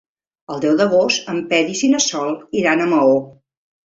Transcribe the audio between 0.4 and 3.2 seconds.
El deu d'agost en Peris i na Sol iran a Maó.